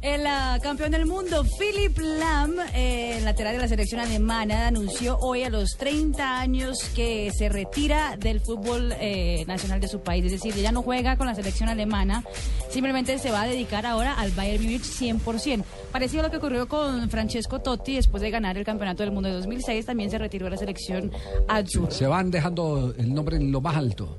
[0.00, 5.42] El uh, campeón del mundo, Philip Lam, eh, lateral de la selección alemana, anunció hoy
[5.42, 10.24] a los 30 años que se retira del fútbol eh, nacional de su país.
[10.24, 12.22] Es decir, ella no juega con la selección alemana,
[12.70, 15.64] simplemente se va a dedicar ahora al Bayern Munich 100%.
[15.90, 19.28] Parecido a lo que ocurrió con Francesco Totti después de ganar el campeonato del mundo
[19.28, 21.10] de 2006, también se retiró de la selección
[21.48, 21.90] azul.
[21.90, 24.16] Se van dejando el nombre en lo más alto.